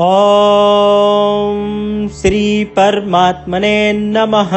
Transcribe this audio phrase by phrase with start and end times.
[0.00, 1.58] ओम
[2.08, 4.50] श्री परमात्मने नमः।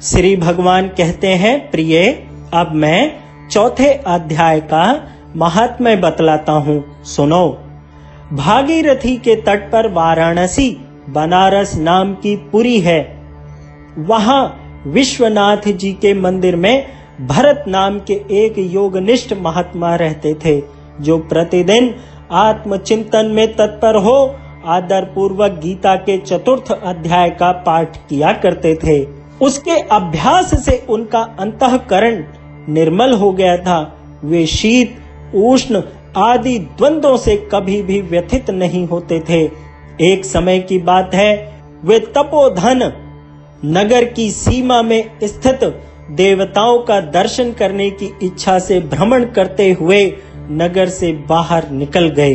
[0.00, 3.12] श्री भगवान कहते हैं, प्रिय, अब मैं
[3.50, 7.58] चौथे अध्याय का महात्म्य बतलाता हूँ। सुनो।
[8.32, 13.22] भागीरथी के तट पर वाराणसी बनारस नाम की पुरी है।
[13.98, 16.86] वहाँ विश्वनाथ जी के मंदिर में
[17.20, 20.62] भरत नाम के एक योगनिष्ठ महात्मा रहते थे,
[21.00, 21.94] जो प्रतिदिन
[22.32, 24.36] आत्मचिंतन में तत्पर हो
[24.66, 29.06] आदर पूर्वक गीता के चतुर्थ अध्याय का पाठ किया करते थे।
[29.40, 32.24] उसके अभ्यास से उनका अंतकरण
[32.68, 34.96] निर्मल हो गया था। वे शीत,
[35.34, 35.82] उष्ण
[36.16, 39.42] आदि द्वंद्वों से कभी भी व्यथित नहीं होते थे।
[40.00, 42.92] एक समय की बात है, वे तपोधन
[43.64, 50.04] नगर की सीमा में स्थित देवताओं का दर्शन करने की इच्छा से भ्रमण करते हुए
[50.50, 52.34] नगर से बाहर निकल गए।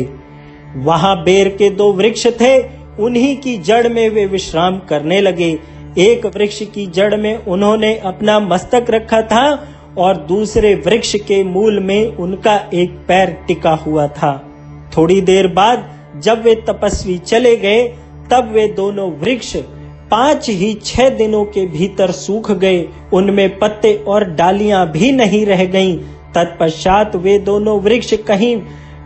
[0.76, 2.58] वहाँ बेर के दो वृक्ष थे,
[3.00, 5.58] उन्हीं की जड़ में वे विश्राम करने लगे।
[5.98, 11.80] एक वृक्ष की जड़ में उन्होंने अपना मस्तक रखा था और दूसरे वृक्ष के मूल
[11.80, 14.32] में उनका एक पैर टिका हुआ था।
[14.96, 15.90] थोड़ी देर बाद
[16.22, 17.82] जब वे तपस्वी चले गए,
[18.30, 19.56] तब वे दोनों वृक्ष
[20.10, 25.64] पाँच ही छह दिनों के भीतर सूख गए। उनमें पत्ते और डालियाँ भी नहीं रह
[25.64, 25.98] गईं।
[26.34, 28.56] तत्पश्चात वे दोनों वृक्ष कहीं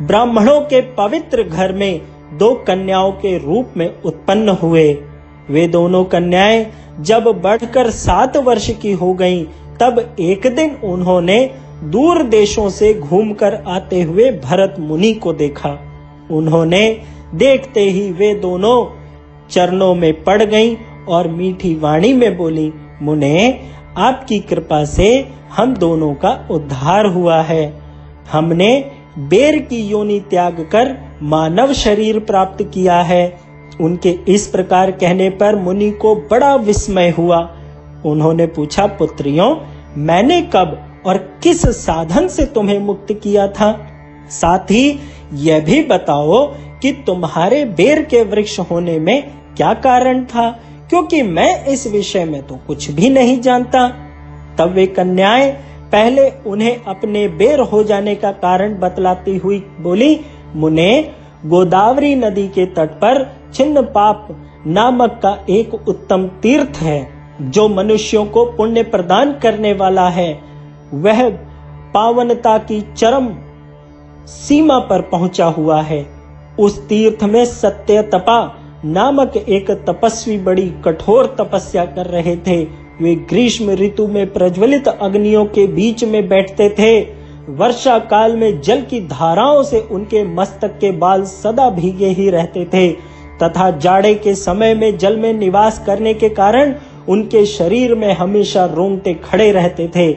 [0.03, 2.01] ब्राह्मणों के पवित्र घर में
[2.39, 4.93] दो कन्याओं के रूप में उत्पन्न हुए।
[5.51, 6.67] वे दोनों कन्याएँ
[7.01, 9.45] जब बढ़कर सात वर्ष की हो गईं,
[9.81, 11.39] तब एक दिन उन्होंने
[11.85, 15.71] दूर देशों से घूमकर आते हुए भरत मुनि को देखा।
[16.31, 17.03] उन्होंने
[17.35, 18.77] देखते ही वे दोनों
[19.51, 20.77] चरणों में पड़ गईं
[21.09, 23.61] और मीठी वाणी में बोली मुने
[23.99, 27.81] आपकी कृपा से हम दोनों का उद्धार हुआ है।
[28.33, 33.41] हमने बेर की योनि त्याग कर मानव शरीर प्राप्त किया है।
[33.81, 37.55] उनके इस प्रकार कहने पर मुनि को बड़ा विस्मय हुआ।
[38.07, 39.57] उन्होंने पूछा, पुत्रियों,
[39.97, 43.87] मैंने कब और किस साधन से तुम्हें मुक्त किया था?
[44.31, 44.99] साथ ही
[45.35, 46.47] यह भी बताओ
[46.83, 50.61] कि तुम्हारे बेर के वृक्ष होने में क्या कारण था?
[50.91, 53.89] क्योंकि मैं इस विषय में तो कुछ भी नहीं जानता।
[54.59, 55.53] तब वे कन्याएँ
[55.93, 60.21] पहले उन्हें अपने बेर हो जाने का कारण बतलाती हुई बोली,
[60.57, 61.11] मुने,
[61.47, 64.29] गोदावरी नदी के तट पर छिन्न पाप
[64.67, 67.09] नामक का एक उत्तम तीर्थ है,
[67.41, 70.41] जो मनुष्यों को पुण्य प्रदान करने वाला है।
[70.95, 71.29] वह
[71.95, 73.29] पावनता की चरम
[74.27, 76.07] सीमा पर पहुँचा हुआ है।
[76.61, 82.65] उस तीर्थ में सत्य तपा नामक एक तपस्वी बड़ी कठोर तपस्या कर रहे थे।
[83.01, 87.01] वे ग्रीष्म ऋतु में प्रज्वलित अग्नियों के बीच में बैठते थे।
[87.49, 92.65] वर्षा काल में जल की धाराओं से उनके मस्तक के बाल सदा भीगे ही रहते
[92.65, 92.93] थे।
[93.43, 96.75] तथा जाड़े के समय में जल में निवास करने के कारण
[97.09, 100.11] उनके शरीर में हमेशा रोंगटे खड़े रहते थे।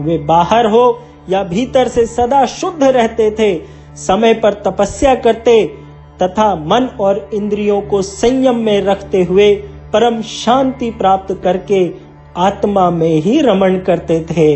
[0.00, 1.00] वे बाहर हो
[1.30, 3.60] या भीतर से सदा शुद्ध रहते थे।
[3.96, 5.83] समय पर तपस्या करते
[6.22, 9.54] तथा मन और इंद्रियों को संयम में रखते हुए
[9.92, 11.90] परम शांति प्राप्त करके
[12.36, 14.54] आत्मा में ही रमण करते थे।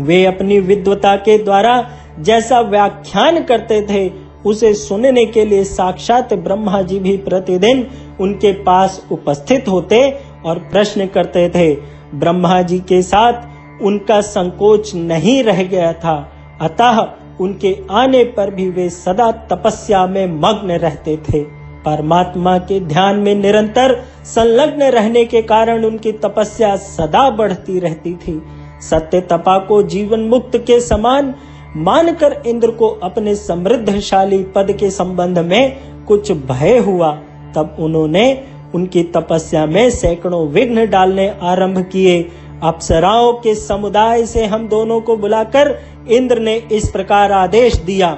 [0.00, 4.10] वे अपनी विद्वता के द्वारा जैसा व्याख्यान करते थे,
[4.46, 7.86] उसे सुनने के लिए साक्षात ब्रह्मा जी भी प्रतिदिन
[8.20, 11.74] उनके पास उपस्थित होते और प्रश्न करते थे।
[12.14, 17.00] ब्रह्मा जी के साथ उनका संकोच नहीं रह गया था। अतः
[17.40, 21.42] उनके आने पर भी वे सदा तपस्या में मग्न रहते थे।
[21.84, 28.42] परमात्मा के ध्यान में निरंतर संलग्न रहने के कारण उनकी तपस्या सदा बढ़ती रहती थी।
[28.80, 31.34] सत्य तपा को जीवन मुक्त के समान
[31.76, 37.12] मानकर इंद्र को अपने समृद्धशाली पद के संबंध में कुछ भय हुआ।
[37.56, 42.30] तब उन्होंने उनकी तपस्या में सैकड़ों विघ्न डालने आरंभ किए।
[42.62, 45.78] अप्सराओं के समुदाय से हम दोनों को बुलाकर
[46.08, 48.10] इंद्र ने इस प्रकार आदेश दिया,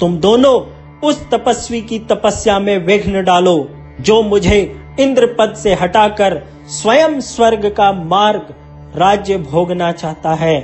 [0.00, 0.60] तुम दोनों
[1.08, 3.68] उस तपस्वी की तपस्या में विघ्न डालो,
[4.00, 4.60] जो मुझे
[5.00, 8.54] इंद्र पद से हटाकर स्वयं स्वर्ग का मार्ग
[8.96, 10.56] राज्य भोगना चाहता है।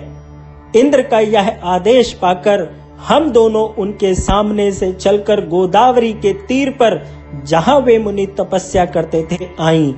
[0.76, 2.68] इंद्र का यह आदेश पाकर
[2.98, 7.06] हम दोनों उनके सामने से चलकर गोदावरी के तीर पर,
[7.44, 9.94] जहाँ वे मुनि तपस्या करते थे, आई।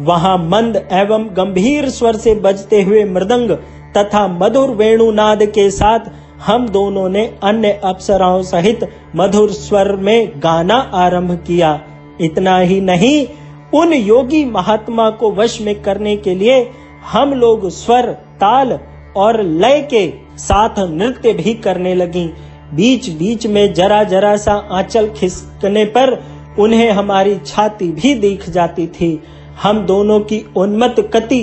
[0.00, 3.50] वहाँ मंद एवं गंभीर स्वर से बजते हुए मृदंग
[3.96, 6.10] तथा मधुर वेणुनाद के साथ
[6.46, 11.80] हम दोनों ने अन्य अप्सराओं सहित मधुर स्वर में गाना आरंभ किया।
[12.20, 13.26] इतना ही नहीं,
[13.74, 16.70] उन योगी महात्मा को वश में करने के लिए
[17.12, 18.78] हम लोग स्वर, ताल
[19.16, 22.26] और लय के साथ नृत्य भी करने लगी।
[22.74, 26.22] बीच बीच में जरा जरा सा आंचल खिसकने पर
[26.58, 29.22] उन्हें हमारी छाती भी दिख जाती थी।
[29.62, 31.42] हम दोनों की उन्मत्त कति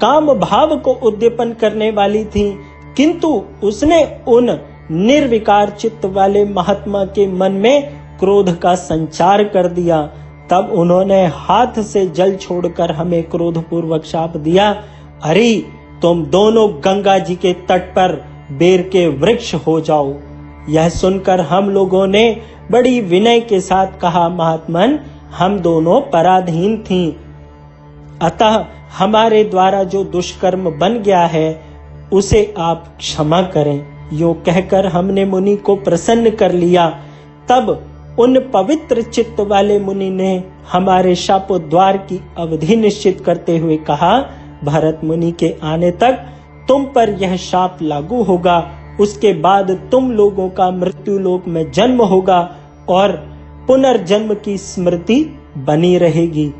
[0.00, 2.58] काम भाव को उद्दीपन करने वाली थी,
[2.96, 4.58] किंतु उसने उन
[4.90, 10.02] निर्विकार चित्त वाले महात्मा के मन में क्रोध का संचार कर दिया।
[10.50, 14.84] तब उन्होंने हाथ से जल छोड़कर हमें क्रोध पूर्वक शाप दिया।
[15.22, 15.64] अरे,
[16.02, 20.14] तुम दोनों गंगा जी के तट पर बेर के वृक्ष हो जाओ।
[20.68, 24.98] यह सुनकर हम लोगों ने बड़ी विनय के साथ कहा, महात्मन,
[25.38, 27.16] हम दोनों पराधीन थी।
[28.22, 28.64] अतः
[28.98, 31.62] हमारे द्वारा जो दुष्कर्म बन गया है,
[32.12, 36.88] उसे आप क्षमा करें। यो कहकर हमने मुनि को प्रसन्न कर लिया।
[37.48, 37.86] तब
[38.20, 44.18] उन पवित्र चित्त वाले मुनि ने हमारे शापोद्वार की अवधि निश्चित करते हुए कहा,
[44.64, 46.26] भरत मुनि के आने तक
[46.68, 48.70] तुम पर यह शाप लागू होगा।
[49.00, 52.56] उसके बाद तुम लोगों का मृत्यु लोक में जन्म होगा
[52.88, 53.12] और
[53.66, 56.52] पुनर्जन्म की स्मृति बनी रहेगी।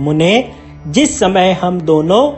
[0.00, 0.48] मुने
[0.86, 2.32] जिस समय हम दोनों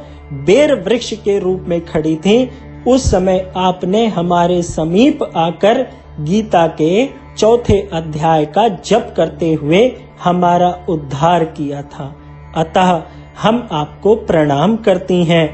[0.44, 2.50] बेर वृक्ष के रूप में खड़ी थी,
[2.86, 5.86] उस समय आपने हमारे समीप आकर
[6.20, 7.08] गीता के
[7.38, 9.80] चौथे अध्याय का जप करते हुए
[10.24, 12.14] हमारा उद्धार किया था।
[12.56, 13.02] अतः
[13.42, 15.48] हम आपको प्रणाम करती हैं।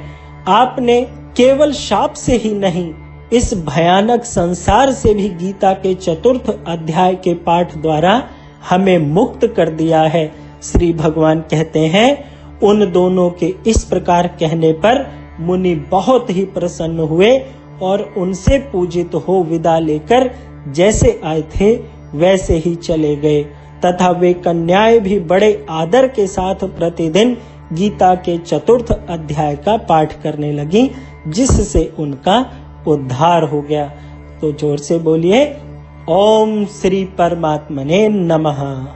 [0.49, 1.01] आपने
[1.37, 2.93] केवल शाप से ही नहीं,
[3.33, 8.23] इस भयानक संसार से भी गीता के चतुर्थ अध्याय के पाठ द्वारा
[8.71, 10.33] हमें मुक्त कर दिया है।
[10.63, 12.34] श्री भगवान कहते हैं
[12.65, 15.07] उन दोनों के इस प्रकार कहने पर
[15.41, 17.39] मुनि बहुत ही प्रसन्न हुए
[17.83, 20.31] और उनसे पूजित हो विदा लेकर
[20.69, 21.75] जैसे आए थे,
[22.15, 23.43] वैसे ही चले गए।
[23.85, 27.37] तथा वे कन्याएँ भी बड़े आदर के साथ प्रतिदिन
[27.73, 30.91] गीता के चतुर्थ अध्याय का पाठ करने लगी,
[31.29, 32.39] जिससे उनका
[32.89, 33.87] उद्धार हो गया।
[34.41, 35.45] तो ज़ोर से बोलिए,
[36.09, 38.87] ओम श्री परमात्मने नमः।